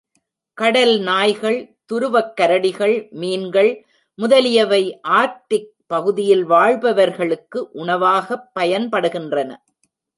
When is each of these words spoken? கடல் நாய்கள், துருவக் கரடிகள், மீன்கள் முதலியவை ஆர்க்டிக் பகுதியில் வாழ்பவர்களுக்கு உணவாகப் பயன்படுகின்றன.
கடல் 0.53 0.99
நாய்கள், 0.99 1.77
துருவக் 1.93 2.33
கரடிகள், 2.41 3.09
மீன்கள் 3.11 3.85
முதலியவை 4.15 4.99
ஆர்க்டிக் 5.07 5.71
பகுதியில் 5.87 6.43
வாழ்பவர்களுக்கு 6.43 7.69
உணவாகப் 7.73 8.49
பயன்படுகின்றன. 8.59 9.55